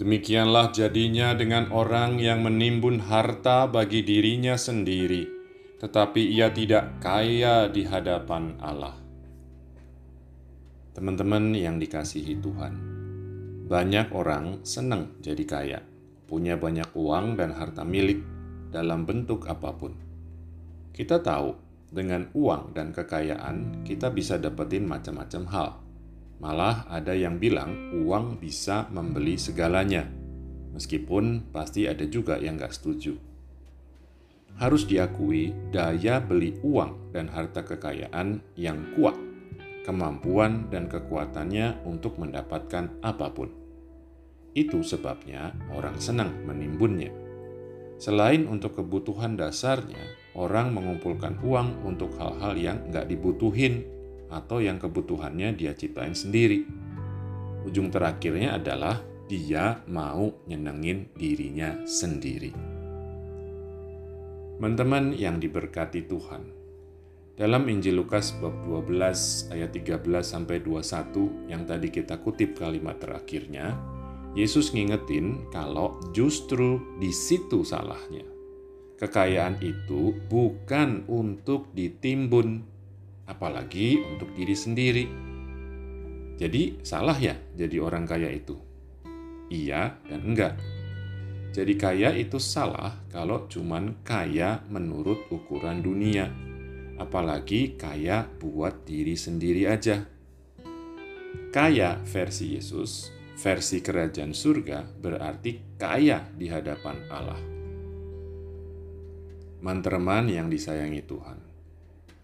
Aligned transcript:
Demikianlah 0.00 0.72
jadinya 0.72 1.36
dengan 1.36 1.68
orang 1.76 2.16
yang 2.16 2.40
menimbun 2.40 3.04
harta 3.04 3.68
bagi 3.68 4.00
dirinya 4.00 4.56
sendiri, 4.56 5.28
tetapi 5.76 6.24
ia 6.24 6.48
tidak 6.48 7.04
kaya 7.04 7.68
di 7.68 7.84
hadapan 7.84 8.56
Allah. 8.64 8.96
Teman-teman 10.96 11.52
yang 11.52 11.76
dikasihi 11.76 12.32
Tuhan, 12.40 12.74
banyak 13.68 14.08
orang 14.16 14.64
senang 14.64 15.20
jadi 15.20 15.44
kaya, 15.44 15.80
punya 16.24 16.56
banyak 16.56 16.88
uang 16.96 17.36
dan 17.36 17.52
harta 17.52 17.84
milik 17.84 18.24
dalam 18.72 19.04
bentuk 19.04 19.44
apa 19.52 19.68
pun. 19.76 19.92
Kita 20.96 21.20
tahu, 21.20 21.52
dengan 21.92 22.24
uang 22.32 22.72
dan 22.72 22.96
kekayaan 22.96 23.84
kita 23.84 24.08
bisa 24.08 24.40
dapetin 24.40 24.88
macam-macam 24.88 25.44
hal 25.52 25.89
Malah 26.40 26.88
ada 26.88 27.12
yang 27.12 27.36
bilang 27.36 27.92
uang 28.00 28.40
bisa 28.40 28.88
membeli 28.88 29.36
segalanya, 29.36 30.08
meskipun 30.72 31.52
pasti 31.52 31.84
ada 31.84 32.08
juga 32.08 32.40
yang 32.40 32.56
gak 32.56 32.72
setuju. 32.72 33.12
Harus 34.56 34.88
diakui 34.88 35.52
daya 35.68 36.16
beli 36.16 36.56
uang 36.64 37.12
dan 37.12 37.28
harta 37.28 37.60
kekayaan 37.60 38.40
yang 38.56 38.96
kuat, 38.96 39.20
kemampuan 39.84 40.72
dan 40.72 40.88
kekuatannya 40.88 41.84
untuk 41.84 42.16
mendapatkan 42.16 42.88
apa 43.04 43.28
pun. 43.36 43.52
Itu 44.56 44.80
sebabnya 44.80 45.52
orang 45.76 46.00
senang 46.00 46.32
menimbunnya. 46.48 47.12
Selain 48.00 48.48
untuk 48.48 48.80
kebutuhan 48.80 49.36
dasarnya, 49.36 50.00
orang 50.32 50.72
mengumpulkan 50.72 51.36
uang 51.44 51.84
untuk 51.84 52.16
hal-hal 52.16 52.56
yang 52.56 52.88
nggak 52.88 53.12
dibutuhin 53.12 53.99
atau 54.30 54.62
yang 54.62 54.78
kebutuhannya 54.78 55.58
dia 55.58 55.74
ciptain 55.74 56.14
sendiri. 56.14 56.64
Ujung 57.66 57.92
terakhirnya 57.92 58.56
adalah 58.56 59.02
dia 59.28 59.82
mau 59.90 60.32
nyenengin 60.48 61.12
dirinya 61.14 61.82
sendiri. 61.84 62.50
Teman-teman 64.56 65.16
yang 65.16 65.40
diberkati 65.40 66.04
Tuhan, 66.04 66.60
dalam 67.40 67.64
Injil 67.72 67.96
Lukas 67.96 68.36
bab 68.36 68.52
12 68.68 69.48
ayat 69.56 69.72
13 69.72 70.04
sampai 70.20 70.60
21 70.60 71.48
yang 71.48 71.64
tadi 71.64 71.88
kita 71.88 72.20
kutip 72.20 72.52
kalimat 72.60 73.00
terakhirnya, 73.00 73.80
Yesus 74.36 74.76
ngingetin 74.76 75.48
kalau 75.48 75.96
justru 76.12 76.78
di 77.00 77.08
situ 77.08 77.64
salahnya. 77.64 78.28
Kekayaan 79.00 79.56
itu 79.64 80.12
bukan 80.28 81.08
untuk 81.08 81.72
ditimbun, 81.72 82.60
apalagi 83.30 84.02
untuk 84.02 84.34
diri 84.34 84.58
sendiri. 84.58 85.04
Jadi, 86.40 86.82
salah 86.82 87.14
ya 87.14 87.38
jadi 87.54 87.78
orang 87.78 88.08
kaya 88.08 88.26
itu? 88.34 88.58
Iya 89.50 89.98
dan 90.06 90.20
enggak. 90.24 90.54
Jadi 91.50 91.74
kaya 91.74 92.14
itu 92.14 92.38
salah 92.38 92.94
kalau 93.10 93.50
cuman 93.50 94.06
kaya 94.06 94.62
menurut 94.70 95.26
ukuran 95.34 95.82
dunia. 95.82 96.30
Apalagi 96.96 97.74
kaya 97.74 98.30
buat 98.38 98.86
diri 98.86 99.18
sendiri 99.18 99.66
aja. 99.66 100.06
Kaya 101.50 101.98
versi 102.06 102.54
Yesus, 102.54 103.10
versi 103.34 103.82
kerajaan 103.82 104.30
surga 104.30 104.86
berarti 104.86 105.74
kaya 105.74 106.30
di 106.30 106.46
hadapan 106.46 106.96
Allah. 107.10 107.40
Mantereman 109.60 110.30
yang 110.30 110.46
disayangi 110.46 111.02
Tuhan 111.02 111.49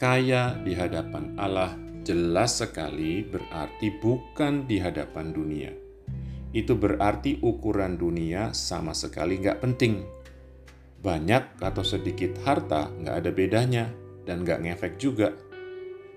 kaya 0.00 0.56
di 0.64 0.72
hadapan 0.72 1.36
Allah 1.36 1.76
jelas 2.00 2.64
sekali 2.64 3.20
berarti 3.20 3.92
bukan 4.00 4.64
di 4.64 4.80
hadapan 4.80 5.28
dunia. 5.28 5.72
Itu 6.56 6.80
berarti 6.80 7.36
ukuran 7.44 8.00
dunia 8.00 8.56
sama 8.56 8.96
sekali 8.96 9.36
nggak 9.44 9.60
penting. 9.60 10.00
Banyak 11.04 11.60
atau 11.60 11.84
sedikit 11.84 12.32
harta 12.48 12.88
nggak 12.88 13.16
ada 13.20 13.30
bedanya 13.30 13.84
dan 14.24 14.40
nggak 14.40 14.64
ngefek 14.64 14.96
juga. 14.96 15.36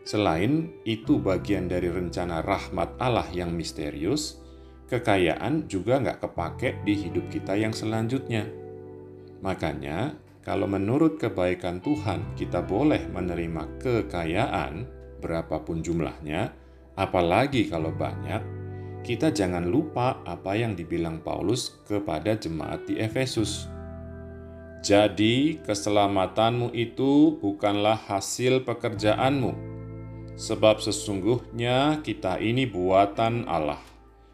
Selain 0.08 0.72
itu 0.88 1.20
bagian 1.20 1.68
dari 1.68 1.92
rencana 1.92 2.40
rahmat 2.40 2.96
Allah 3.04 3.28
yang 3.36 3.52
misterius, 3.52 4.40
kekayaan 4.88 5.68
juga 5.68 6.00
nggak 6.00 6.24
kepake 6.24 6.88
di 6.88 7.04
hidup 7.04 7.28
kita 7.28 7.60
yang 7.60 7.76
selanjutnya. 7.76 8.48
Makanya 9.44 10.16
kalau 10.44 10.68
menurut 10.68 11.16
kebaikan 11.16 11.80
Tuhan 11.80 12.36
kita 12.36 12.60
boleh 12.68 13.08
menerima 13.08 13.80
kekayaan, 13.80 14.84
berapapun 15.24 15.80
jumlahnya, 15.80 16.52
apalagi 17.00 17.72
kalau 17.72 17.96
banyak, 17.96 18.44
kita 19.08 19.32
jangan 19.32 19.64
lupa 19.64 20.20
apa 20.28 20.60
yang 20.60 20.76
dibilang 20.76 21.24
Paulus 21.24 21.80
kepada 21.88 22.36
jemaat 22.36 22.84
di 22.84 23.00
Efesus. 23.00 23.72
Jadi, 24.84 25.64
keselamatanmu 25.64 26.76
itu 26.76 27.40
bukanlah 27.40 27.96
hasil 27.96 28.68
pekerjaanmu, 28.68 29.56
sebab 30.36 30.84
sesungguhnya 30.84 32.04
kita 32.04 32.36
ini 32.44 32.68
buatan 32.68 33.48
Allah 33.48 33.93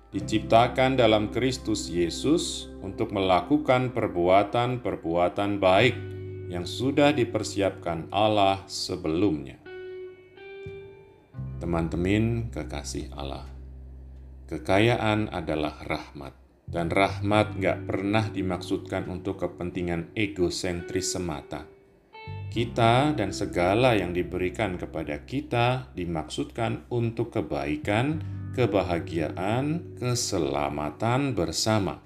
diciptakan 0.09 0.97
dalam 0.97 1.29
Kristus 1.29 1.85
Yesus 1.85 2.65
untuk 2.81 3.13
melakukan 3.13 3.93
perbuatan-perbuatan 3.93 5.61
baik 5.61 5.95
yang 6.49 6.65
sudah 6.65 7.13
dipersiapkan 7.13 8.09
Allah 8.09 8.65
sebelumnya. 8.65 9.61
Teman-teman 11.61 12.49
kekasih 12.49 13.13
Allah, 13.13 13.45
kekayaan 14.49 15.29
adalah 15.29 15.77
rahmat, 15.85 16.33
dan 16.65 16.89
rahmat 16.89 17.61
gak 17.61 17.85
pernah 17.85 18.25
dimaksudkan 18.33 19.05
untuk 19.13 19.45
kepentingan 19.45 20.09
egosentris 20.17 21.13
semata. 21.13 21.78
Kita 22.49 23.13
dan 23.13 23.29
segala 23.29 23.93
yang 23.93 24.09
diberikan 24.09 24.73
kepada 24.73 25.21
kita 25.21 25.93
dimaksudkan 25.93 26.89
untuk 26.89 27.29
kebaikan, 27.29 28.25
kebahagiaan, 28.57 29.93
keselamatan 30.01 31.37
bersama. 31.37 32.01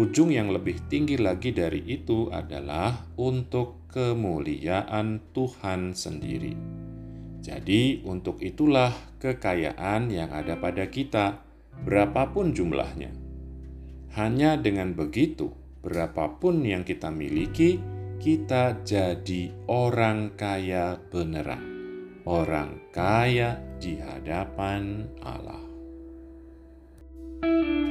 Ujung 0.00 0.32
yang 0.32 0.48
lebih 0.48 0.88
tinggi 0.88 1.20
lagi 1.20 1.52
dari 1.52 1.84
itu 1.84 2.32
adalah 2.32 3.04
untuk 3.20 3.84
kemuliaan 3.92 5.20
Tuhan 5.36 5.92
sendiri. 5.92 6.56
Jadi, 7.44 8.00
untuk 8.08 8.40
itulah 8.40 8.96
kekayaan 9.20 10.08
yang 10.08 10.32
ada 10.32 10.56
pada 10.56 10.88
kita, 10.88 11.44
berapapun 11.84 12.56
jumlahnya. 12.56 13.12
Hanya 14.16 14.56
dengan 14.56 14.96
begitu, 14.96 15.52
berapapun 15.84 16.64
yang 16.64 16.82
kita 16.82 17.12
miliki, 17.12 17.76
kita 18.18 18.82
jadi 18.86 19.52
orang 19.70 20.34
kaya 20.38 20.98
beneran, 21.10 21.64
orang 22.26 22.90
kaya 22.94 23.58
di 23.78 23.98
hadapan 24.00 25.08
Allah. 25.22 25.62
thank 27.44 27.66
you 27.68 27.83